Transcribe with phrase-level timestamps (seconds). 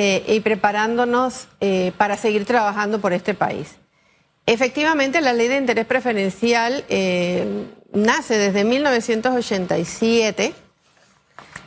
[0.00, 3.78] eh, y preparándonos eh, para seguir trabajando por este país.
[4.46, 10.54] Efectivamente, la ley de interés preferencial eh, nace desde 1987.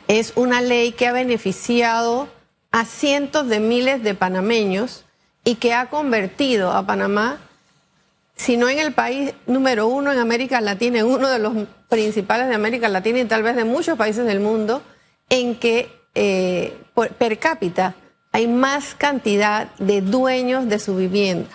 [0.08, 2.26] Es una ley que ha beneficiado
[2.70, 5.04] a cientos de miles de panameños
[5.44, 7.38] y que ha convertido a Panamá,
[8.34, 11.52] si no en el país número uno en América Latina, en uno de los
[11.90, 14.80] principales de América Latina y tal vez de muchos países del mundo,
[15.28, 17.94] en que per cápita
[18.32, 21.50] hay más cantidad de dueños de su vivienda.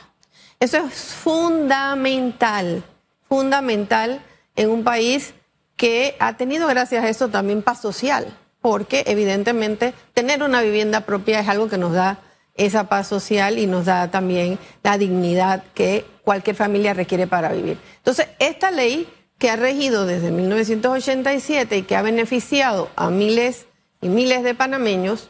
[0.60, 2.84] Eso es fundamental,
[3.28, 4.22] fundamental
[4.56, 5.34] en un país
[5.76, 11.40] que ha tenido gracias a eso también paz social, porque evidentemente tener una vivienda propia
[11.40, 12.20] es algo que nos da
[12.56, 17.78] esa paz social y nos da también la dignidad que cualquier familia requiere para vivir.
[17.98, 23.68] Entonces, esta ley que ha regido desde 1987 y que ha beneficiado a miles
[24.02, 25.30] y miles de panameños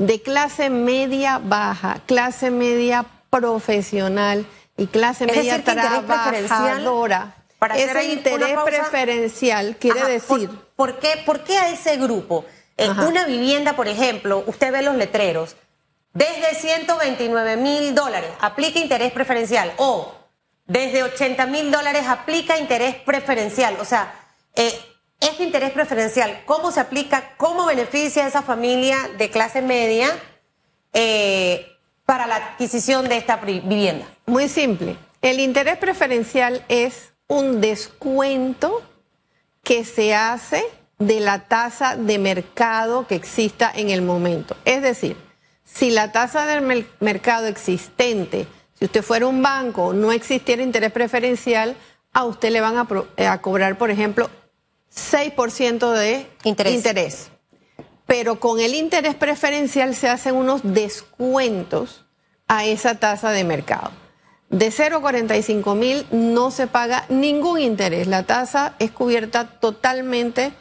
[0.00, 4.46] de clase media baja, clase media profesional,
[4.80, 7.34] y clase media trabajadora.
[7.58, 10.48] Para ese interés preferencial quiere decir.
[10.74, 12.46] Por, qué, ¿Por qué a ese grupo?
[12.78, 15.54] En una vivienda, por ejemplo, usted ve los letreros,
[16.14, 20.14] desde 129 mil dólares aplica interés preferencial o
[20.66, 23.76] desde 80 mil dólares aplica interés preferencial.
[23.80, 24.14] O sea,
[24.54, 24.72] eh,
[25.20, 27.34] este interés preferencial, ¿cómo se aplica?
[27.36, 30.08] ¿Cómo beneficia a esa familia de clase media?
[30.92, 31.66] Eh,
[32.04, 34.06] para la adquisición de esta vivienda?
[34.26, 34.96] Muy simple.
[35.22, 38.82] El interés preferencial es un descuento
[39.62, 40.64] que se hace
[40.98, 44.56] de la tasa de mercado que exista en el momento.
[44.64, 45.16] Es decir,
[45.64, 51.76] si la tasa del mercado existente, si usted fuera un banco, no existiera interés preferencial,
[52.12, 54.30] a usted le van a, cobrar, por ejemplo,
[54.94, 57.30] 6% de interés
[58.10, 62.06] pero con el interés preferencial se hacen unos descuentos
[62.48, 63.92] a esa tasa de mercado.
[64.48, 68.08] De 0,45 mil no se paga ningún interés.
[68.08, 70.52] La tasa es cubierta totalmente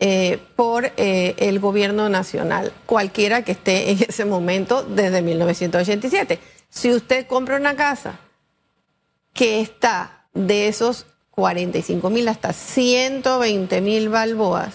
[0.00, 6.40] eh, por eh, el gobierno nacional, cualquiera que esté en ese momento desde 1987.
[6.68, 8.20] Si usted compra una casa
[9.32, 11.06] que está de esos
[11.38, 14.74] 45 mil hasta 120 mil balboas,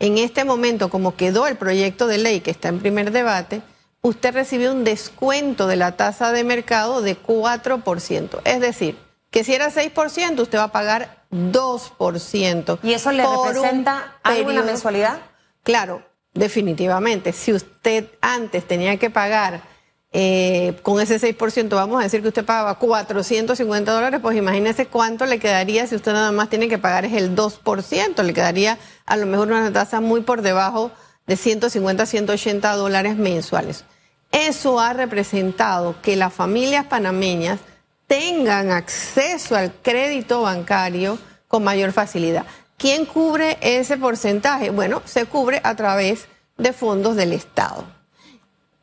[0.00, 3.62] en este momento, como quedó el proyecto de ley que está en primer debate,
[4.02, 8.40] usted recibe un descuento de la tasa de mercado de 4%.
[8.42, 8.96] Es decir,
[9.30, 12.78] que si era 6%, usted va a pagar 2%.
[12.82, 15.20] ¿Y eso le representa alguna mensualidad?
[15.62, 17.32] Claro, definitivamente.
[17.32, 19.62] Si usted antes tenía que pagar
[20.16, 25.26] eh, con ese 6%, vamos a decir que usted pagaba 450 dólares, pues imagínese cuánto
[25.26, 29.16] le quedaría si usted nada más tiene que pagar es el 2%, le quedaría a
[29.16, 30.92] lo mejor una tasa muy por debajo
[31.26, 33.84] de 150, 180 dólares mensuales.
[34.30, 37.58] Eso ha representado que las familias panameñas
[38.06, 42.46] tengan acceso al crédito bancario con mayor facilidad.
[42.76, 44.70] ¿Quién cubre ese porcentaje?
[44.70, 47.93] Bueno, se cubre a través de fondos del Estado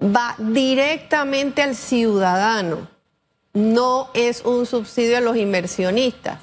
[0.01, 2.87] va directamente al ciudadano,
[3.53, 6.39] no es un subsidio a los inversionistas,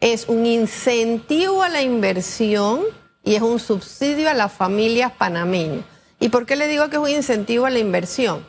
[0.00, 2.82] es un incentivo a la inversión
[3.22, 5.84] y es un subsidio a las familias panameñas.
[6.18, 8.46] ¿Y por qué le digo que es un incentivo a la inversión?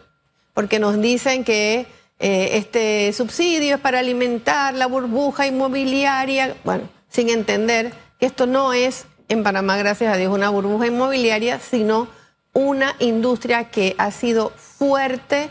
[0.53, 1.87] Porque nos dicen que
[2.19, 8.73] eh, este subsidio es para alimentar la burbuja inmobiliaria, bueno, sin entender que esto no
[8.73, 12.07] es en Panamá, gracias a Dios, una burbuja inmobiliaria, sino
[12.53, 15.49] una industria que ha sido fuerte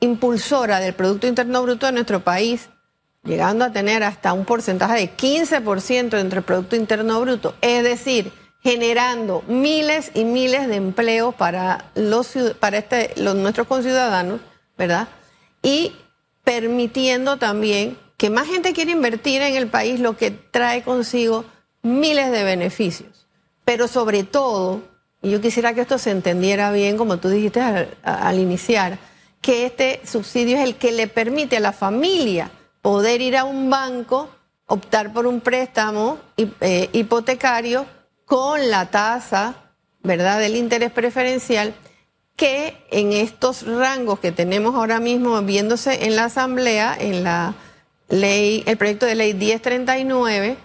[0.00, 2.70] impulsora del Producto Interno Bruto de nuestro país,
[3.22, 8.32] llegando a tener hasta un porcentaje de 15% entre el Producto Interno Bruto, es decir,
[8.62, 14.40] generando miles y miles de empleos para, los, para este, los, nuestros conciudadanos,
[14.76, 15.08] ¿verdad?
[15.62, 15.92] Y
[16.44, 21.44] permitiendo también que más gente quiera invertir en el país, lo que trae consigo
[21.82, 23.26] miles de beneficios.
[23.64, 24.82] Pero sobre todo,
[25.22, 28.98] y yo quisiera que esto se entendiera bien, como tú dijiste al, iniciar,
[29.40, 32.50] que este subsidio es el que le permite a la familia
[32.82, 34.30] poder ir a un banco,
[34.66, 37.86] optar por un préstamo eh, hipotecario
[38.24, 39.56] con la tasa,
[40.02, 41.74] ¿verdad?, del interés preferencial,
[42.36, 47.54] que en estos rangos que tenemos ahora mismo viéndose en la Asamblea, en la
[48.08, 50.56] ley, el proyecto de ley 1039,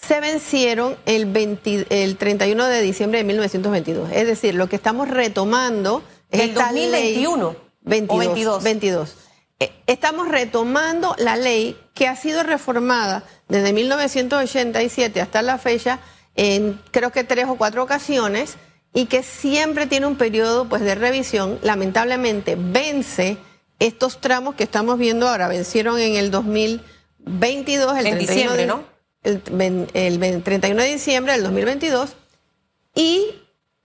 [0.00, 1.58] se vencieron el,
[1.90, 4.10] el 31 de diciembre de 1922.
[4.12, 9.16] Es decir, lo que estamos retomando es el 2021 22, 22.
[9.86, 15.98] Estamos retomando la ley que ha sido reformada desde 1987 hasta la fecha
[16.36, 18.56] en creo que tres o cuatro ocasiones
[18.94, 23.36] y que siempre tiene un periodo pues, de revisión, lamentablemente vence
[23.78, 28.66] estos tramos que estamos viendo ahora, vencieron en el 2022, el en 31 diciembre, de,
[28.66, 28.84] ¿no?
[29.22, 32.16] El, el 31 de diciembre del 2022,
[32.94, 33.34] y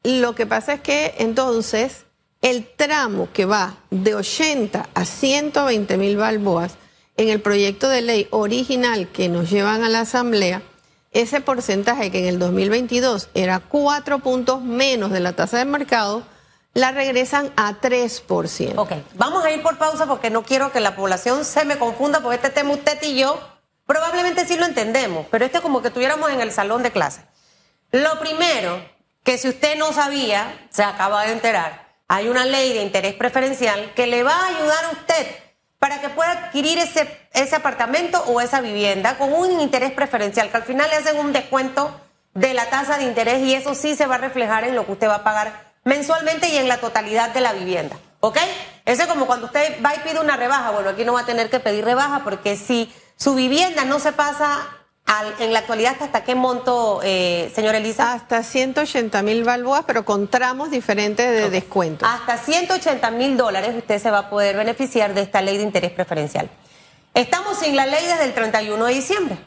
[0.03, 2.05] lo que pasa es que entonces
[2.41, 6.75] el tramo que va de 80 a 120 mil balboas
[7.17, 10.61] en el proyecto de ley original que nos llevan a la Asamblea,
[11.11, 16.23] ese porcentaje que en el 2022 era cuatro puntos menos de la tasa de mercado,
[16.73, 18.73] la regresan a 3%.
[18.75, 22.19] Ok, vamos a ir por pausa porque no quiero que la población se me confunda
[22.19, 23.39] porque este tema usted y yo
[23.85, 27.21] probablemente sí lo entendemos, pero este es como que estuviéramos en el salón de clase.
[27.91, 28.83] Lo primero,
[29.23, 33.93] que si usted no sabía, se acaba de enterar, hay una ley de interés preferencial
[33.95, 35.27] que le va a ayudar a usted
[35.79, 40.57] para que pueda adquirir ese, ese apartamento o esa vivienda con un interés preferencial, que
[40.57, 42.01] al final le hacen un descuento
[42.33, 44.93] de la tasa de interés y eso sí se va a reflejar en lo que
[44.93, 47.97] usted va a pagar mensualmente y en la totalidad de la vivienda.
[48.19, 48.37] ¿Ok?
[48.85, 50.71] Eso es como cuando usted va y pide una rebaja.
[50.71, 54.11] Bueno, aquí no va a tener que pedir rebaja porque si su vivienda no se
[54.11, 54.67] pasa
[55.39, 58.13] en la actualidad, ¿hasta qué monto, eh, señora Elisa?
[58.13, 62.05] Hasta 180 mil balboas, pero con tramos diferentes de descuento.
[62.05, 65.91] Hasta 180 mil dólares usted se va a poder beneficiar de esta ley de interés
[65.91, 66.49] preferencial.
[67.13, 69.37] Estamos sin la ley desde el 31 de diciembre.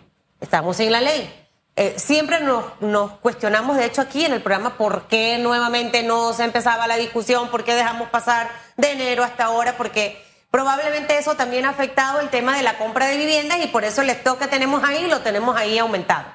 [0.41, 1.35] Estamos sin la ley.
[1.75, 6.32] Eh, siempre nos, nos, cuestionamos, de hecho, aquí en el programa, por qué nuevamente no
[6.32, 11.35] se empezaba la discusión, por qué dejamos pasar de enero hasta ahora, porque Probablemente eso
[11.35, 14.39] también ha afectado el tema de la compra de viviendas y por eso el stock
[14.39, 16.27] que tenemos ahí lo tenemos ahí aumentado.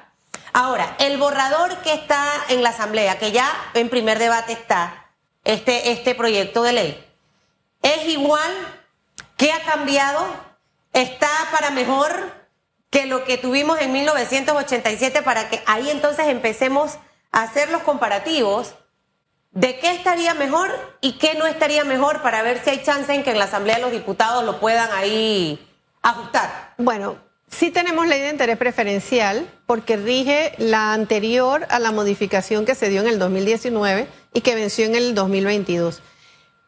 [0.52, 5.08] Ahora, el borrador que está en la Asamblea, que ya en primer debate está,
[5.42, 7.12] este, este proyecto de ley,
[7.82, 8.52] ¿es igual?
[9.36, 10.24] ¿Qué ha cambiado?
[10.92, 12.32] ¿Está para mejor
[12.90, 16.98] que lo que tuvimos en 1987 para que ahí entonces empecemos
[17.32, 18.76] a hacer los comparativos
[19.54, 20.70] de qué estaría mejor
[21.00, 23.76] y qué no estaría mejor para ver si hay chance en que en la Asamblea
[23.76, 25.64] de los Diputados lo puedan ahí
[26.02, 26.74] ajustar.
[26.76, 27.16] Bueno,
[27.48, 32.88] sí tenemos ley de interés preferencial porque rige la anterior a la modificación que se
[32.88, 36.02] dio en el 2019 y que venció en el 2022.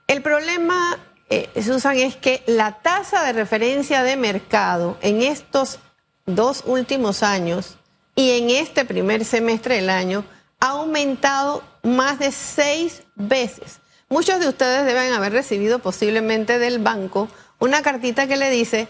[0.06, 0.98] El problema,
[1.28, 5.80] eh, Susan, es que la tasa de referencia de mercado en estos
[6.24, 7.78] dos últimos años
[8.14, 10.24] y en este primer semestre del año
[10.60, 13.80] ha aumentado más de seis veces.
[14.08, 17.28] Muchos de ustedes deben haber recibido posiblemente del banco
[17.58, 18.88] una cartita que le dice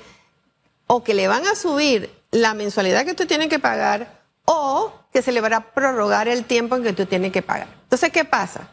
[0.87, 5.22] o que le van a subir la mensualidad que tú tienes que pagar o que
[5.22, 7.69] se le va a prorrogar el tiempo en que tú tienes que pagar.
[7.84, 8.69] Entonces, ¿qué pasa?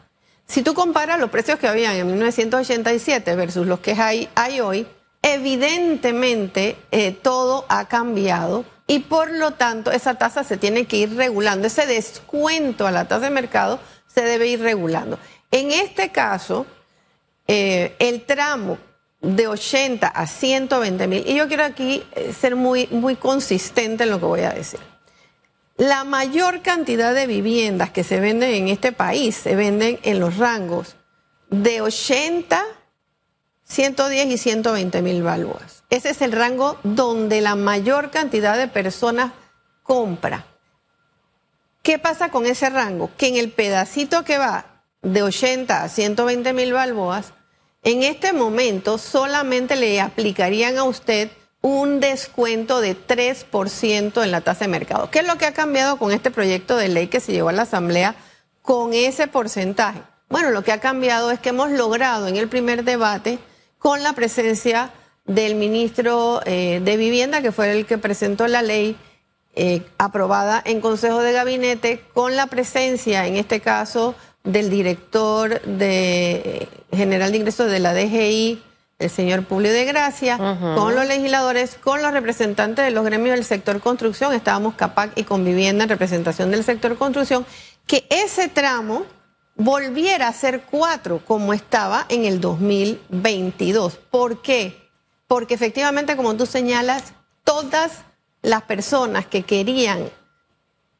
[0.46, 4.86] Si tú comparas los precios que habían en 1987 versus los que hay, hay hoy,
[5.22, 11.16] evidentemente eh, todo ha cambiado y por lo tanto esa tasa se tiene que ir
[11.16, 11.66] regulando.
[11.66, 13.80] Ese descuento a la tasa de mercado
[14.14, 15.18] se debe ir regulando.
[15.50, 16.66] En este caso,
[17.46, 18.78] eh, el tramo
[19.20, 24.10] de 80 a 120 mil, y yo quiero aquí eh, ser muy, muy consistente en
[24.10, 24.80] lo que voy a decir.
[25.76, 30.36] La mayor cantidad de viviendas que se venden en este país se venden en los
[30.36, 30.94] rangos
[31.50, 32.64] de 80,
[33.64, 35.82] 110 y 120 mil balboas.
[35.90, 39.32] Ese es el rango donde la mayor cantidad de personas
[39.82, 40.46] compra.
[41.84, 43.10] ¿Qué pasa con ese rango?
[43.18, 47.34] Que en el pedacito que va de 80 a 120 mil balboas,
[47.82, 51.28] en este momento solamente le aplicarían a usted
[51.60, 55.10] un descuento de 3% en la tasa de mercado.
[55.10, 57.52] ¿Qué es lo que ha cambiado con este proyecto de ley que se llevó a
[57.52, 58.14] la Asamblea
[58.62, 60.00] con ese porcentaje?
[60.30, 63.38] Bueno, lo que ha cambiado es que hemos logrado en el primer debate,
[63.76, 64.90] con la presencia
[65.26, 68.96] del ministro eh, de Vivienda, que fue el que presentó la ley,
[69.56, 76.32] eh, aprobada en Consejo de Gabinete con la presencia, en este caso, del director de,
[76.34, 78.62] eh, general de ingresos de la DGI,
[78.98, 80.38] el señor Publio de Gracia,
[80.76, 85.24] con los legisladores, con los representantes de los gremios del sector construcción, estábamos CAPAC y
[85.24, 87.44] con vivienda en representación del sector construcción,
[87.86, 89.04] que ese tramo
[89.56, 93.96] volviera a ser cuatro como estaba en el 2022.
[94.10, 94.90] ¿Por qué?
[95.26, 97.12] Porque efectivamente, como tú señalas,
[97.44, 98.04] todas
[98.44, 100.10] las personas que querían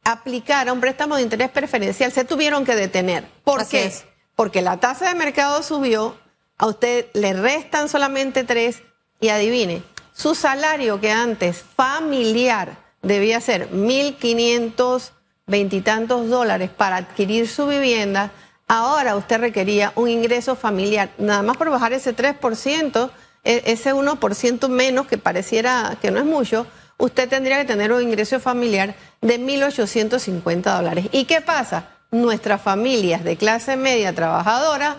[0.02, 3.24] aplicar a un préstamo de interés preferencial se tuvieron que detener.
[3.44, 3.92] ¿Por qué?
[4.34, 6.16] Porque la tasa de mercado subió,
[6.56, 8.82] a usted le restan solamente tres
[9.20, 9.82] y adivine,
[10.14, 15.10] su salario que antes familiar debía ser 1.500
[15.46, 18.32] veintitantos dólares para adquirir su vivienda,
[18.66, 23.10] ahora usted requería un ingreso familiar, nada más por bajar ese 3%,
[23.44, 26.66] e-, ese 1% menos que pareciera que no es mucho,
[26.98, 31.06] usted tendría que tener un ingreso familiar de 1.850 dólares.
[31.12, 31.88] ¿Y qué pasa?
[32.14, 34.98] nuestras familias de clase media trabajadora,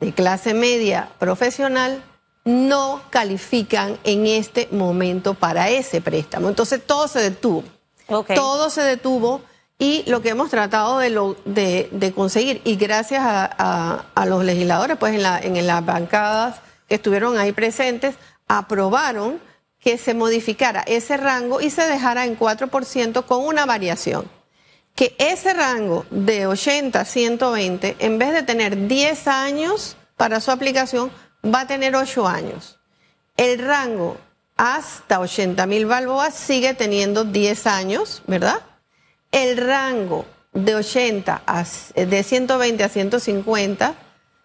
[0.00, 2.02] de clase media profesional,
[2.44, 6.48] no califican en este momento para ese préstamo.
[6.48, 7.64] Entonces todo se detuvo.
[8.34, 9.42] Todo se detuvo
[9.78, 15.22] y lo que hemos tratado de, de, conseguir, y gracias a, los legisladores, pues en,
[15.22, 18.16] la, en las bancadas que estuvieron ahí presentes,
[18.48, 19.40] aprobaron
[19.82, 24.30] que se modificara ese rango y se dejara en 4% con una variación.
[24.94, 30.50] Que ese rango de 80 a 120, en vez de tener 10 años para su
[30.50, 31.10] aplicación,
[31.44, 32.78] va a tener 8 años.
[33.36, 34.18] El rango
[34.56, 38.60] hasta 80 mil balboas sigue teniendo 10 años, ¿verdad?
[39.32, 43.94] El rango de 80 a, de 120 a 150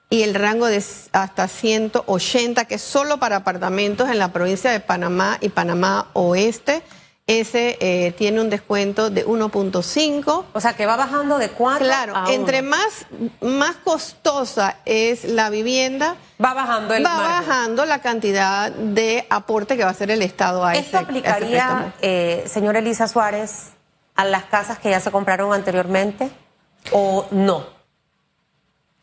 [0.09, 4.79] y el rango de hasta 180, que es solo para apartamentos en la provincia de
[4.79, 6.81] Panamá y Panamá Oeste,
[7.27, 10.45] ese eh, tiene un descuento de 1.5.
[10.53, 13.05] O sea, que va bajando de 4 Claro, entre más,
[13.41, 19.83] más costosa es la vivienda, va bajando el Va bajando la cantidad de aporte que
[19.83, 23.71] va a hacer el Estado a ¿Esto aplicaría, eh, señora Elisa Suárez,
[24.15, 26.31] a las casas que ya se compraron anteriormente
[26.93, 27.76] o no?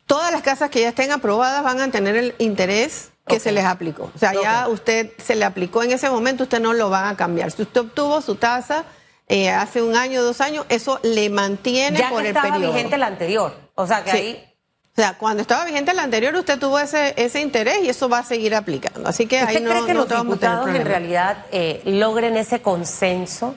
[0.06, 3.64] Todas las casas que ya estén aprobadas van a tener el interés que se les
[3.64, 4.11] aplicó.
[4.14, 7.16] O sea, ya usted se le aplicó en ese momento, usted no lo va a
[7.16, 7.50] cambiar.
[7.50, 8.84] Si usted obtuvo su tasa
[9.28, 12.99] eh, hace un año, dos años, eso le mantiene ya por que el estaba vigente
[12.99, 13.54] la anterior.
[13.75, 14.50] O sea, que ahí...
[14.96, 18.18] O sea, cuando estaba vigente la anterior, usted tuvo ese, ese interés y eso va
[18.20, 19.08] a seguir aplicando.
[19.08, 23.56] Así que ahí no, cree que los diputados en realidad eh, logren ese consenso?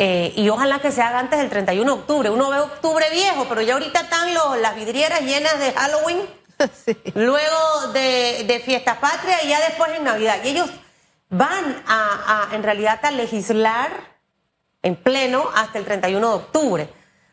[0.00, 2.30] Eh, y ojalá que se haga antes del 31 de octubre.
[2.30, 6.20] Uno ve octubre viejo, pero ya ahorita están los, las vidrieras llenas de Halloween
[7.14, 10.38] luego de, de fiestas patrias y ya después en Navidad.
[10.44, 10.70] Y ellos
[11.30, 13.90] van a, en realidad a legislar
[14.82, 16.88] en pleno hasta el 31 de octubre.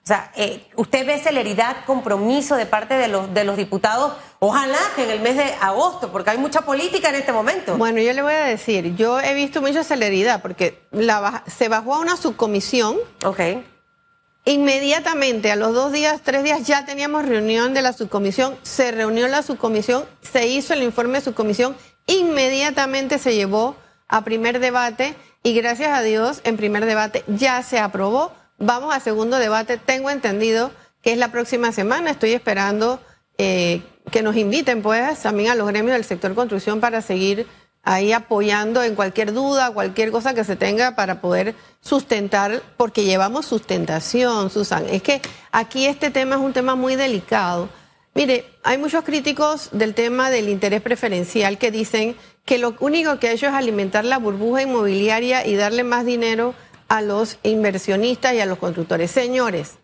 [0.06, 4.78] O sea, eh, usted ve celeridad, compromiso de parte de los, de los diputados, ojalá
[4.96, 7.76] que en el mes de agosto, porque hay mucha política en este momento.
[7.76, 11.96] Bueno, yo le voy a decir, yo he visto mucha celeridad, porque la, se bajó
[11.96, 12.98] a una subcomisión.
[13.24, 13.40] Ok
[14.48, 19.28] Inmediatamente, a los dos días, tres días, ya teníamos reunión de la subcomisión, se reunió
[19.28, 23.76] la subcomisión, se hizo el informe de subcomisión, inmediatamente se llevó
[24.08, 28.34] a primer debate y gracias a Dios en primer debate ya se aprobó.
[28.58, 30.72] Vamos a segundo debate, tengo entendido
[31.02, 33.02] que es la próxima semana, estoy esperando
[33.38, 33.82] eh,
[34.12, 37.48] que nos inviten pues también a los gremios del sector construcción para seguir
[37.84, 43.46] ahí apoyando en cualquier duda, cualquier cosa que se tenga para poder sustentar, porque llevamos
[43.46, 44.86] sustentación, Susan.
[44.90, 45.22] Es que
[45.52, 47.70] aquí este tema es un tema muy delicado.
[48.16, 53.28] Mire, hay muchos críticos del tema del interés preferencial que dicen que lo único que
[53.28, 56.56] ha hecho es alimentar la burbuja inmobiliaria y darle más dinero
[56.88, 59.12] a los inversionistas y a los constructores.
[59.12, 59.78] Señores,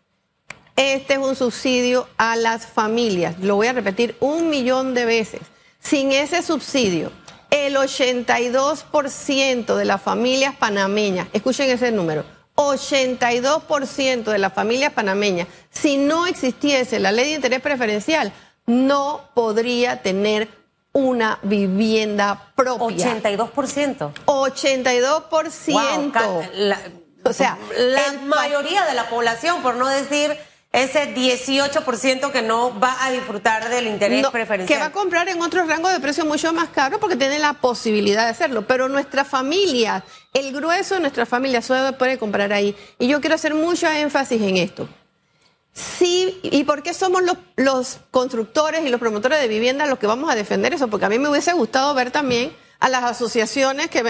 [0.76, 3.40] este es un subsidio a las familias.
[3.40, 5.42] Lo voy a repetir un millón de veces.
[5.80, 7.12] Sin ese subsidio,
[7.50, 12.24] el 82% de las familias panameñas, escuchen ese número,
[12.56, 18.32] 82% de las familias panameñas, si no existiese la ley de interés preferencial,
[18.66, 20.61] no podría tener
[20.94, 23.18] una vivienda propia.
[23.18, 24.14] 82%.
[24.26, 26.50] 82%.
[27.24, 30.38] o sea, la mayoría de la población, por no decir
[30.72, 34.68] ese 18% que no va a disfrutar del interés preferencial.
[34.68, 37.54] Que va a comprar en otros rangos de precio mucho más caro porque tiene la
[37.54, 38.66] posibilidad de hacerlo.
[38.68, 42.76] Pero nuestra familia, el grueso de nuestra familia solo puede comprar ahí.
[43.00, 44.88] Y yo quiero hacer mucho énfasis en esto.
[45.74, 50.08] Sí, ¿y por qué somos los, los constructores y los promotores de vivienda los que
[50.08, 50.90] vamos a defender eso?
[50.90, 54.04] Porque a mí me hubiese gustado ver también a las asociaciones que,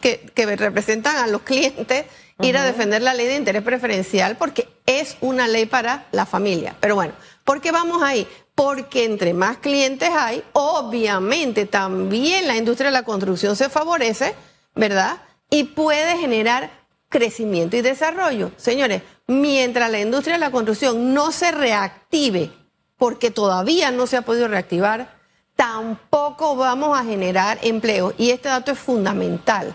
[0.00, 2.06] que, que representan a los clientes
[2.40, 6.76] ir a defender la ley de interés preferencial porque es una ley para la familia.
[6.80, 8.26] Pero bueno, ¿por qué vamos ahí?
[8.54, 14.34] Porque entre más clientes hay, obviamente también la industria de la construcción se favorece,
[14.74, 15.22] ¿verdad?
[15.50, 16.70] Y puede generar
[17.08, 18.50] crecimiento y desarrollo.
[18.56, 22.52] Señores, mientras la industria de la construcción no se reactive,
[22.96, 25.16] porque todavía no se ha podido reactivar,
[25.54, 28.14] tampoco vamos a generar empleo.
[28.16, 29.74] Y este dato es fundamental.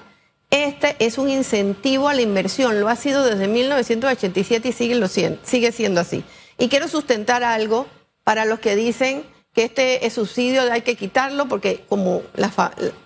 [0.49, 5.07] Este es un incentivo a la inversión, lo ha sido desde 1987 y sigue, lo
[5.07, 6.25] sigue siendo así.
[6.57, 7.87] Y quiero sustentar algo
[8.25, 12.21] para los que dicen que este subsidio hay que quitarlo porque como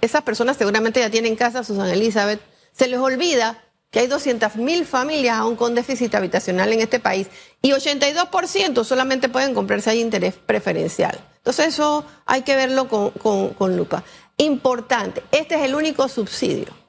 [0.01, 4.85] esas personas seguramente ya tienen casa, Susana Elizabeth, se les olvida que hay 200 mil
[4.85, 7.27] familias aún con déficit habitacional en este país
[7.61, 11.19] y 82% solamente pueden comprarse ahí interés preferencial.
[11.37, 14.03] Entonces eso hay que verlo con, con, con lupa.
[14.37, 16.85] Importante, este es el único subsidio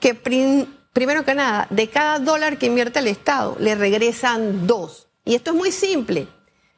[0.00, 5.08] que primero que nada, de cada dólar que invierte el Estado, le regresan dos.
[5.24, 6.28] Y esto es muy simple.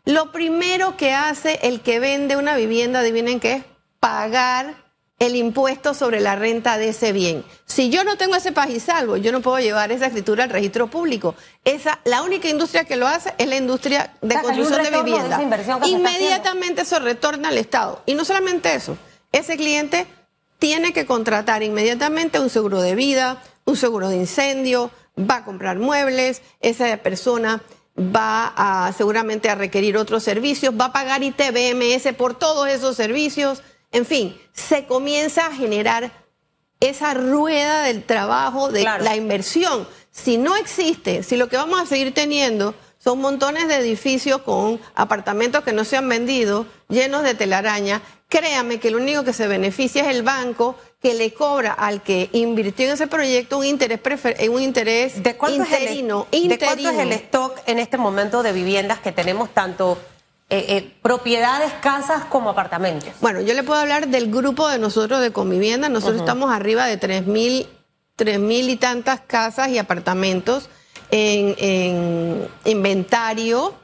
[0.04, 3.64] Lo primero que hace el que vende una vivienda, adivinen qué es,
[4.00, 4.87] pagar
[5.18, 7.44] el impuesto sobre la renta de ese bien.
[7.66, 11.34] Si yo no tengo ese salvo, yo no puedo llevar esa escritura al registro público.
[11.64, 15.40] Esa, la única industria que lo hace es la industria de construcción de vivienda.
[15.86, 18.02] Inmediatamente eso retorna al Estado.
[18.06, 18.96] Y no solamente eso,
[19.32, 20.06] ese cliente
[20.58, 25.78] tiene que contratar inmediatamente un seguro de vida, un seguro de incendio, va a comprar
[25.78, 27.62] muebles, esa persona
[27.98, 33.62] va a seguramente a requerir otros servicios, va a pagar ITBMS por todos esos servicios,
[33.92, 36.10] en fin, se comienza a generar
[36.80, 39.88] esa rueda del trabajo, de la inversión.
[40.10, 44.80] Si no existe, si lo que vamos a seguir teniendo son montones de edificios con
[44.94, 49.46] apartamentos que no se han vendido, llenos de telaraña, créame que lo único que se
[49.46, 54.00] beneficia es el banco que le cobra al que invirtió en ese proyecto un interés
[54.00, 58.52] prefer un interés ¿De interino, es ¿De cuánto es el stock en este momento de
[58.52, 59.96] viviendas que tenemos tanto
[60.50, 63.10] eh, eh, propiedades, casas como apartamentos?
[63.20, 65.88] Bueno, yo le puedo hablar del grupo de nosotros de Convivienda.
[65.88, 67.66] Nosotros estamos arriba de tres mil,
[68.16, 70.68] tres mil y tantas casas y apartamentos
[71.10, 73.74] en, en inventario.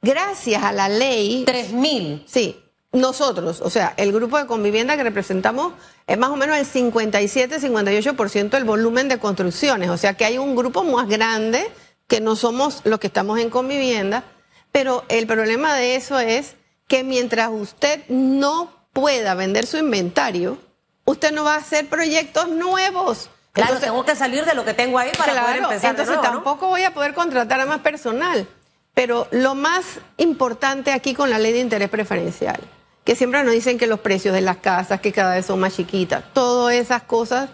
[0.00, 1.44] Gracias a la ley.
[1.46, 2.24] ¿Tres mil?
[2.26, 2.62] Sí,
[2.92, 5.72] nosotros, o sea, el grupo de convivienda que representamos
[6.06, 10.54] es más o menos el 57-58% del volumen de construcciones, o sea que hay un
[10.54, 11.70] grupo más grande
[12.06, 14.24] que no somos los que estamos en convivienda,
[14.72, 16.56] pero el problema de eso es
[16.88, 20.58] que mientras usted no pueda vender su inventario,
[21.04, 23.30] usted no va a hacer proyectos nuevos.
[23.52, 25.90] Claro, tengo que salir de lo que tengo ahí para poder empezar.
[25.90, 28.48] Entonces tampoco voy a poder contratar a más personal.
[28.94, 29.84] Pero lo más
[30.16, 32.60] importante aquí con la ley de interés preferencial
[33.04, 35.74] que siempre nos dicen que los precios de las casas, que cada vez son más
[35.74, 37.50] chiquitas, todas esas cosas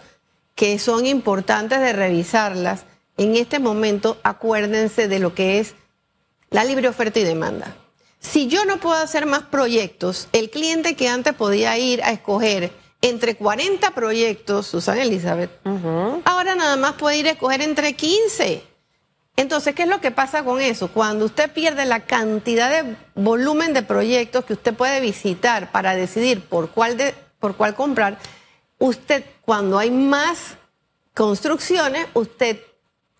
[0.55, 2.83] que son importantes de revisarlas,
[3.17, 5.75] en este momento acuérdense de lo que es
[6.49, 7.75] la libre oferta y demanda.
[8.19, 12.71] Si yo no puedo hacer más proyectos, el cliente que antes podía ir a escoger
[13.01, 15.51] entre 40 proyectos, Susana Elizabeth,
[16.25, 18.63] ahora nada más puede ir a escoger entre 15.
[19.37, 20.89] Entonces, ¿qué es lo que pasa con eso?
[20.89, 26.41] Cuando usted pierde la cantidad de volumen de proyectos que usted puede visitar para decidir
[26.41, 28.17] por cuál, de, por cuál comprar,
[28.79, 30.57] usted cuando hay más
[31.13, 32.59] construcciones, usted,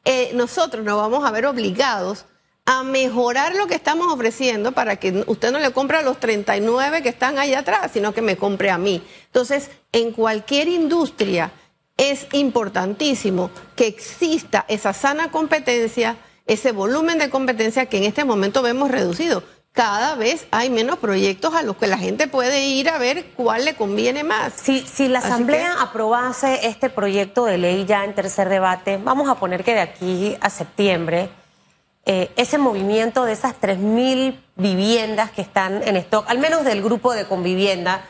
[0.04, 2.26] eh, nosotros nos vamos a ver obligados
[2.72, 7.02] a mejorar lo que estamos ofreciendo para que usted no le compre a los 39
[7.02, 9.02] que están ahí atrás, sino que me compre a mí.
[9.26, 11.52] Entonces, en cualquier industria
[11.98, 18.62] es importantísimo que exista esa sana competencia, ese volumen de competencia que en este momento
[18.62, 19.42] vemos reducido.
[19.72, 23.66] Cada vez hay menos proyectos a los que la gente puede ir a ver cuál
[23.66, 24.54] le conviene más.
[24.54, 29.36] Si, si la Asamblea aprobase este proyecto de ley ya en tercer debate, vamos a
[29.40, 31.32] poner que de aquí a septiembre,
[32.10, 37.14] eh, ese movimiento de esas 3.000 viviendas que están en stock, al menos del grupo
[37.14, 38.04] de convivienda,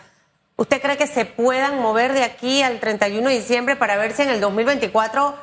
[0.60, 4.24] ¿Usted cree que se puedan mover de aquí al 31 de diciembre para ver si
[4.24, 5.34] en el 2024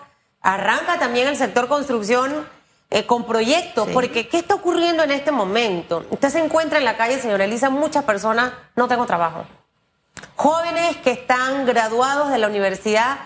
[0.42, 2.47] arranca también el sector construcción
[2.90, 3.88] eh, con proyectos?
[3.95, 6.05] Porque ¿qué está ocurriendo en este momento?
[6.11, 9.47] Usted se encuentra en la calle, señora Elisa, muchas personas, no tengo trabajo.
[10.35, 13.16] Jóvenes que están graduados de la universidad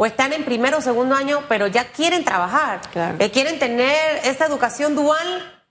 [0.00, 2.80] o están en primero o segundo año, pero ya quieren trabajar,
[3.18, 5.62] eh, quieren tener esta educación dual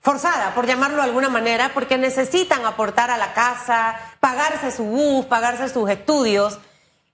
[0.00, 5.26] forzada, por llamarlo de alguna manera, porque necesitan aportar a la casa, pagarse su bus,
[5.26, 6.60] pagarse sus estudios,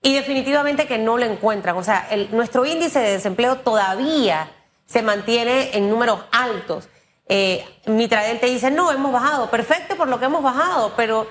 [0.01, 1.75] y definitivamente que no lo encuentran.
[1.75, 4.49] O sea, el, nuestro índice de desempleo todavía
[4.85, 6.87] se mantiene en números altos.
[7.27, 11.27] Eh, Mitradel te dice, no, hemos bajado, perfecto por lo que hemos bajado, pero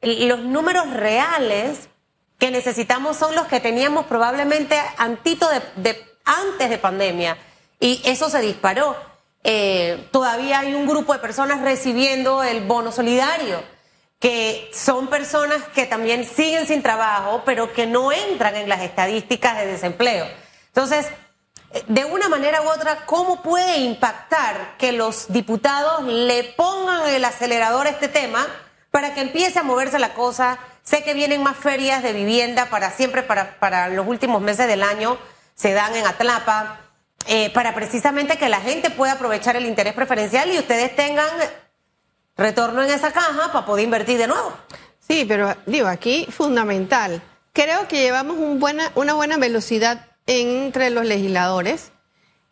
[0.00, 1.90] los números reales
[2.38, 7.38] que necesitamos son los que teníamos probablemente antito de antes de pandemia,
[7.80, 8.96] y eso se disparó.
[9.44, 13.62] Eh, todavía hay un grupo de personas recibiendo el bono solidario,
[14.18, 19.56] que son personas que también siguen sin trabajo, pero que no entran en las estadísticas
[19.58, 20.26] de desempleo.
[20.68, 21.06] Entonces,
[21.86, 27.86] de una manera u otra, ¿cómo puede impactar que los diputados le pongan el acelerador
[27.86, 28.46] a este tema
[28.90, 30.58] para que empiece a moverse la cosa?
[30.86, 34.84] Sé que vienen más ferias de vivienda para siempre, para, para los últimos meses del
[34.84, 35.18] año,
[35.54, 36.80] se dan en Atlapa.
[37.28, 41.26] Eh, para precisamente que la gente pueda aprovechar el interés preferencial y ustedes tengan
[42.36, 44.52] retorno en esa caja para poder invertir de nuevo.
[45.00, 47.20] Sí, pero digo, aquí fundamental.
[47.52, 51.90] Creo que llevamos una buena velocidad entre los legisladores.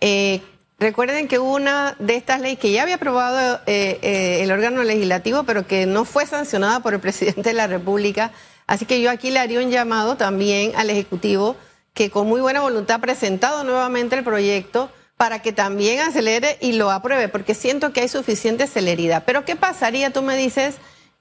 [0.01, 0.43] Eh,
[0.79, 5.67] recuerden que una de estas leyes que ya había aprobado eh, el órgano legislativo, pero
[5.67, 8.33] que no fue sancionada por el presidente de la República.
[8.67, 11.57] Así que yo aquí le haría un llamado también al Ejecutivo
[11.95, 16.73] que con muy buena voluntad ha presentado nuevamente el proyecto para que también acelere y
[16.73, 19.23] lo apruebe, porque siento que hay suficiente celeridad.
[19.25, 20.77] Pero ¿qué pasaría, tú me dices,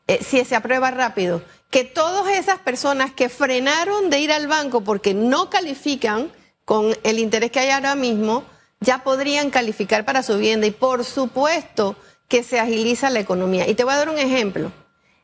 [0.07, 1.43] eh, si se aprueba rápido?
[1.69, 6.31] Que todas esas personas que frenaron de ir al banco porque no califican
[6.65, 8.43] con el interés que hay ahora mismo,
[8.83, 11.95] ya podrían calificar para su vivienda y por supuesto
[12.27, 13.67] que se agiliza la economía.
[13.67, 14.71] Y te voy a dar un ejemplo.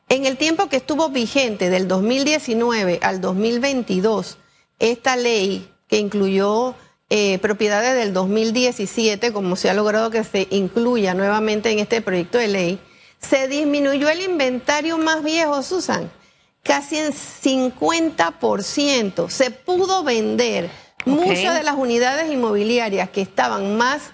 [0.08, 4.38] En el tiempo que estuvo vigente del 2019 al 2022,
[4.78, 6.74] esta ley que incluyó
[7.10, 12.38] eh, propiedades del 2017, como se ha logrado que se incluya nuevamente en este proyecto
[12.38, 12.80] de ley,
[13.20, 16.10] se disminuyó el inventario más viejo, Susan,
[16.62, 19.28] casi en 50%.
[19.28, 20.70] Se pudo vender
[21.04, 24.10] muchas de las unidades inmobiliarias que estaban más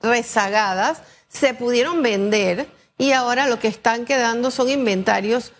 [0.00, 2.68] rezagadas, se pudieron vender
[2.98, 5.52] y ahora lo que están quedando son inventarios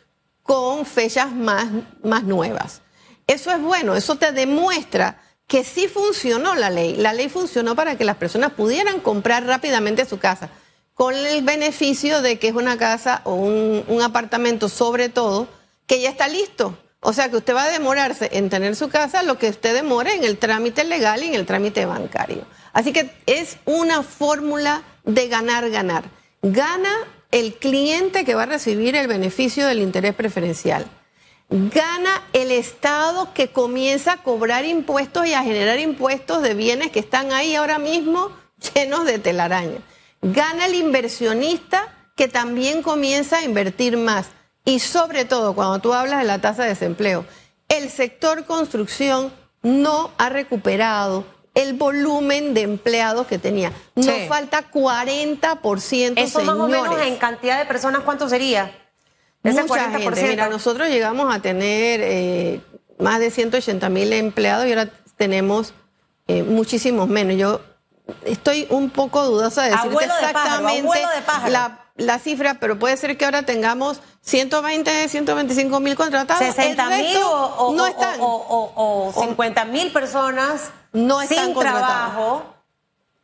[0.42, 1.66] con fechas más,
[2.02, 2.82] más nuevas.
[3.26, 6.96] Eso es bueno, eso te demuestra que sí funcionó la ley.
[6.96, 10.50] La ley funcionó para que las personas pudieran comprar rápidamente su casa,
[10.94, 15.48] con el beneficio de que es una casa o un, un apartamento, sobre todo,
[15.86, 16.78] que ya está listo.
[17.08, 20.14] O sea que usted va a demorarse en tener su casa lo que usted demore
[20.14, 22.44] en el trámite legal y en el trámite bancario.
[22.72, 26.02] Así que es una fórmula de ganar, ganar.
[26.42, 26.90] Gana
[27.30, 30.84] el cliente que va a recibir el beneficio del interés preferencial.
[31.48, 36.98] Gana el Estado que comienza a cobrar impuestos y a generar impuestos de bienes que
[36.98, 38.32] están ahí ahora mismo
[38.74, 39.78] llenos de telaraña.
[40.22, 44.26] Gana el inversionista que también comienza a invertir más.
[44.66, 47.24] Y sobre todo, cuando tú hablas de la tasa de desempleo,
[47.68, 51.24] el sector construcción no ha recuperado
[51.54, 53.72] el volumen de empleados que tenía.
[53.94, 56.14] Nos falta 40%.
[56.16, 58.76] Eso más o menos en cantidad de personas, ¿cuánto sería?
[59.42, 60.02] Ese Mucha 40%.
[60.02, 60.28] Gente.
[60.28, 62.60] Mira, nosotros llegamos a tener eh,
[62.98, 65.74] más de 180 mil empleados y ahora tenemos
[66.26, 67.36] eh, muchísimos menos.
[67.36, 67.60] Yo
[68.24, 73.24] estoy un poco dudosa de decirte exactamente de la, la, cifra, pero puede ser que
[73.24, 76.44] ahora tengamos 120, 125 mil contratados.
[76.44, 78.18] 60 mil o, no están.
[78.20, 82.42] o, 50 mil personas no están sin trabajo.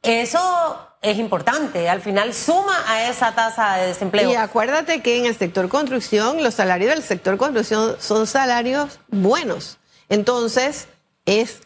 [0.01, 1.89] Eso es importante.
[1.89, 4.31] Al final suma a esa tasa de desempleo.
[4.31, 9.79] Y acuérdate que en el sector construcción, los salarios del sector construcción son salarios buenos.
[10.09, 10.87] Entonces,
[11.27, 11.63] es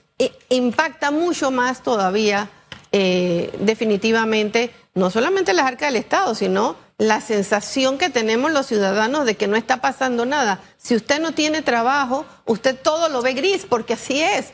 [0.49, 2.49] impacta mucho más todavía
[2.91, 9.27] eh, definitivamente no solamente las arcas del Estado, sino la sensación que tenemos los ciudadanos
[9.27, 10.61] de que no está pasando nada.
[10.79, 14.53] Si usted no tiene trabajo, usted todo lo ve gris, porque así es.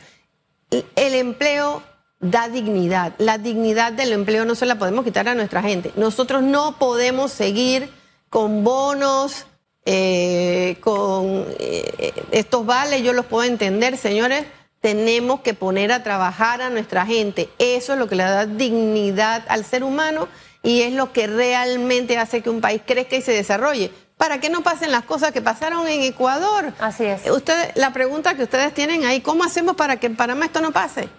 [0.69, 1.83] El empleo
[2.19, 3.13] da dignidad.
[3.17, 5.91] La dignidad del empleo no se la podemos quitar a nuestra gente.
[5.95, 7.89] Nosotros no podemos seguir
[8.29, 9.45] con bonos,
[9.85, 14.45] eh, con eh, estos vales, yo los puedo entender, señores
[14.83, 17.49] tenemos que poner a trabajar a nuestra gente.
[17.57, 20.27] Eso es lo que le da dignidad al ser humano
[20.63, 23.91] y es lo que realmente hace que un país crezca y se desarrolle.
[24.17, 26.71] Para que no pasen las cosas que pasaron en Ecuador.
[26.79, 27.29] Así es.
[27.29, 30.71] Ustedes, la pregunta que ustedes tienen ahí, ¿cómo hacemos para que en Panamá esto no
[30.71, 31.09] pase?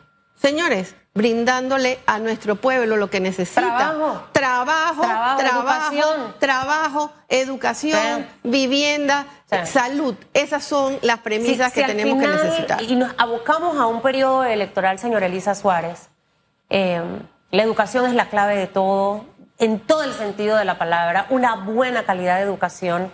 [0.41, 3.61] Señores, brindándole a nuestro pueblo lo que necesita.
[3.61, 4.23] Trabajo.
[4.33, 5.03] Trabajo,
[5.37, 9.27] trabajo, trabajo, educación, vivienda,
[9.65, 10.15] salud.
[10.33, 12.83] Esas son las premisas que tenemos que necesitar.
[12.83, 16.09] Y nos abocamos a un periodo electoral, señora Elisa Suárez.
[16.71, 17.03] Eh,
[17.55, 19.27] la educación es la clave de todo,
[19.65, 23.11] en todo el sentido de la palabra, una buena calidad de educación.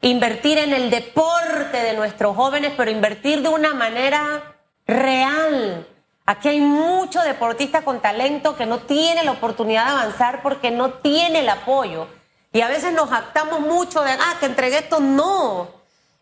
[0.00, 4.54] Invertir en el deporte de nuestros jóvenes, pero invertir de una manera
[4.86, 5.86] real
[6.26, 10.94] Aquí hay mucho deportista con talento que no tiene la oportunidad de avanzar porque no
[10.94, 12.08] tiene el apoyo.
[12.50, 15.00] Y a veces nos actamos mucho de, ah, que entregué esto.
[15.00, 15.68] No.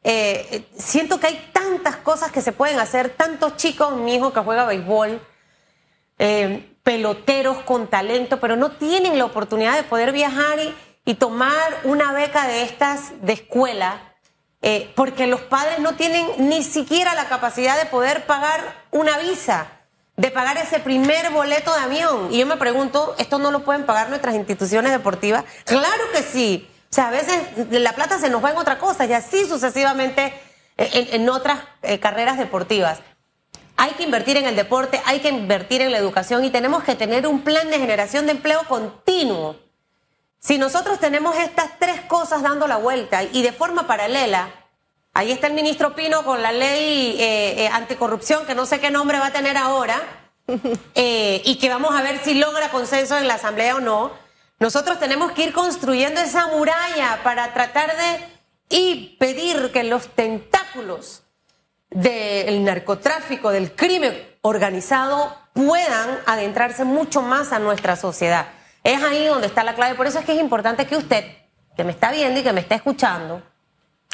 [0.03, 4.41] Eh, siento que hay tantas cosas que se pueden hacer, tantos chicos, mi hijo que
[4.41, 5.21] juega béisbol,
[6.19, 10.59] eh, peloteros con talento, pero no tienen la oportunidad de poder viajar
[11.05, 14.15] y, tomar una beca de estas de escuela,
[14.63, 19.67] eh, porque los padres no tienen ni siquiera la capacidad de poder pagar una visa
[20.17, 22.29] de pagar ese primer boleto de avión.
[22.31, 25.45] Y yo me pregunto, ¿esto no lo pueden pagar nuestras instituciones deportivas?
[25.65, 26.69] Claro que sí.
[26.91, 27.41] O sea, a veces
[27.71, 30.35] la plata se nos va en otra cosa y así sucesivamente
[30.77, 33.01] en, otras eh, carreras deportivas.
[33.77, 36.95] Hay que invertir en el deporte, hay que invertir en la educación y tenemos que
[36.95, 39.57] tener un plan de generación de empleo continuo.
[40.39, 44.51] Si nosotros tenemos estas tres cosas dando la vuelta y de forma paralela,
[45.15, 48.91] Ahí está el ministro Pino con la ley eh, eh, anticorrupción, que no sé qué
[48.91, 50.01] nombre va a tener ahora,
[50.95, 54.13] eh, y que vamos a ver si logra consenso en la Asamblea o no.
[54.59, 58.27] Nosotros tenemos que ir construyendo esa muralla para tratar de
[58.71, 61.25] y pedir que los tentáculos
[61.93, 68.47] del narcotráfico, del crimen organizado, puedan adentrarse mucho más a nuestra sociedad.
[68.83, 69.95] Es ahí donde está la clave.
[69.95, 71.25] Por eso es que es importante que usted,
[71.77, 73.43] que me está viendo y que me está escuchando,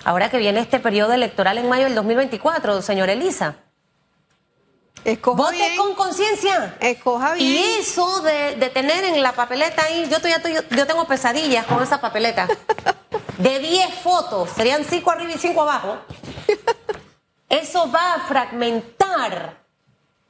[0.05, 3.57] ahora que viene este periodo electoral en mayo del 2024, señor Elisa,
[5.23, 6.77] Vote con conciencia.
[6.81, 7.47] Escoja bien.
[7.47, 10.19] Y eso de, tener en la papeleta ahí, yo,
[10.77, 12.49] yo tengo pesadillas con esa papeleta.
[13.39, 15.99] De 10 fotos, serían 5 arriba y 5 abajo.
[17.49, 19.57] Eso va a fragmentar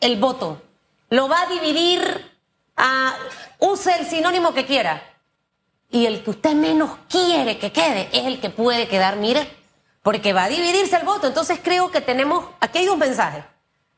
[0.01, 0.63] el voto.
[1.11, 2.37] Lo va a dividir
[2.77, 3.17] a.
[3.59, 5.03] Use el sinónimo que quiera.
[5.91, 9.51] Y el que usted menos quiere que quede es el que puede quedar, mire,
[10.03, 11.27] porque va a dividirse el voto.
[11.27, 12.45] Entonces creo que tenemos.
[12.61, 13.45] Aquí hay dos mensajes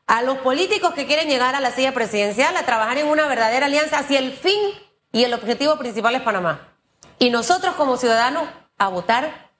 [0.07, 3.67] a los políticos que quieren llegar a la silla presidencial a trabajar en una verdadera
[3.67, 4.59] alianza hacia el fin
[5.13, 6.67] y el objetivo principal es Panamá.
[7.17, 8.43] Y nosotros como ciudadanos
[8.77, 9.50] a votar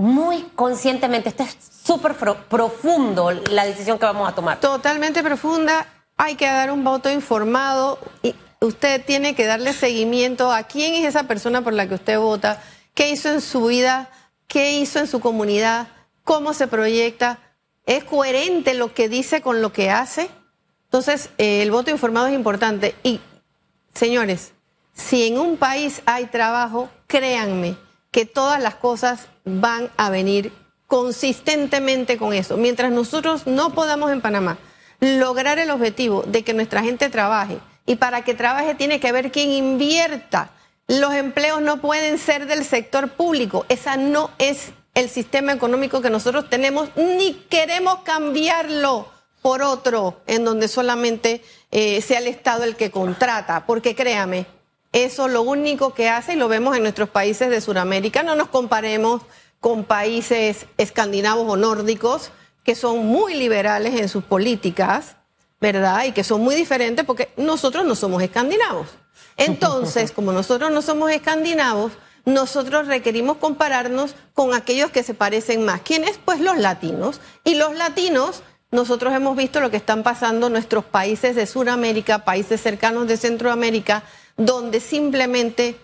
[0.00, 1.28] muy conscientemente.
[1.28, 4.60] Este es súper profundo la decisión que vamos a tomar.
[4.60, 5.86] Totalmente profunda.
[6.16, 11.06] Hay que dar un voto informado y usted tiene que darle seguimiento a quién es
[11.06, 12.62] esa persona por la que usted vota,
[12.94, 14.10] qué hizo en su vida,
[14.46, 15.88] qué hizo en su comunidad,
[16.24, 17.38] cómo se proyecta
[17.90, 20.30] ¿Es coherente lo que dice con lo que hace?
[20.84, 22.94] Entonces, eh, el voto informado es importante.
[23.02, 23.20] Y,
[23.94, 24.52] señores,
[24.92, 27.76] si en un país hay trabajo, créanme
[28.10, 30.52] que todas las cosas van a venir
[30.86, 32.56] consistentemente con eso.
[32.56, 34.58] Mientras nosotros no podamos en Panamá
[35.00, 39.32] lograr el objetivo de que nuestra gente trabaje, y para que trabaje tiene que haber
[39.32, 40.50] quien invierta.
[40.86, 43.66] Los empleos no pueden ser del sector público.
[43.68, 49.08] Esa no es el sistema económico que nosotros tenemos, ni queremos cambiarlo
[49.42, 51.42] por otro en donde solamente
[51.72, 54.46] eh, sea el Estado el que contrata, porque créame,
[54.92, 58.48] eso lo único que hace, y lo vemos en nuestros países de Sudamérica, no nos
[58.48, 59.22] comparemos
[59.60, 62.32] con países escandinavos o nórdicos,
[62.64, 65.16] que son muy liberales en sus políticas,
[65.60, 66.04] ¿verdad?
[66.04, 68.88] Y que son muy diferentes porque nosotros no somos escandinavos.
[69.36, 71.92] Entonces, como nosotros no somos escandinavos,
[72.24, 75.80] nosotros requerimos compararnos con aquellos que se parecen más.
[75.82, 76.18] ¿Quiénes?
[76.24, 77.20] Pues los latinos.
[77.44, 82.24] Y los latinos, nosotros hemos visto lo que están pasando en nuestros países de Sudamérica,
[82.24, 84.04] países cercanos de Centroamérica,
[84.36, 85.76] donde simplemente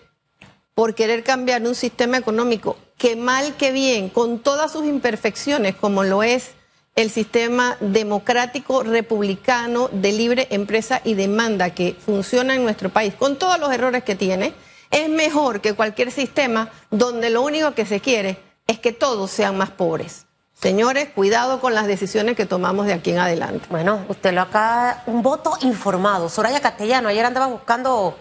[0.73, 6.03] por querer cambiar un sistema económico que mal que bien, con todas sus imperfecciones, como
[6.03, 6.51] lo es
[6.95, 13.37] el sistema democrático republicano de libre empresa y demanda que funciona en nuestro país, con
[13.37, 14.53] todos los errores que tiene,
[14.89, 19.57] es mejor que cualquier sistema donde lo único que se quiere es que todos sean
[19.57, 20.25] más pobres.
[20.53, 23.67] Señores, cuidado con las decisiones que tomamos de aquí en adelante.
[23.69, 26.29] Bueno, usted lo acaba, un voto informado.
[26.29, 28.17] Soraya Castellano, ayer andaba buscando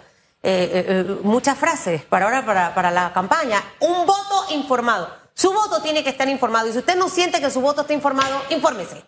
[0.49, 3.61] eh, eh, eh, muchas frases para ahora, para, para la campaña.
[3.81, 5.13] Un voto informado.
[5.35, 6.69] Su voto tiene que estar informado.
[6.69, 9.03] Y si usted no siente que su voto está informado, infórmese.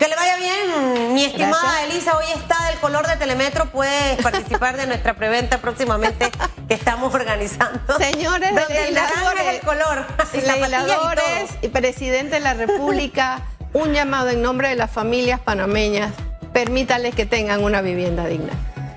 [0.00, 2.16] Que le vaya bien, mi estimada Elisa.
[2.16, 3.66] Hoy está del color de Telemetro.
[3.66, 6.32] Puede participar de nuestra preventa próximamente
[6.66, 7.96] que estamos organizando.
[7.96, 10.06] Señores legisladores, el color.
[10.32, 13.42] legisladores y, presidente de la República,
[13.74, 16.12] un llamado en nombre de las familias panameñas.
[16.52, 18.54] Permítanles que tengan una vivienda digna.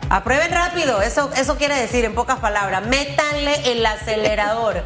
[0.10, 4.84] Aprueben rápido, eso, eso quiere decir en pocas palabras, métanle el acelerador.